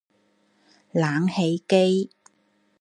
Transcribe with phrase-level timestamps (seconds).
[0.93, 2.09] 冷氣機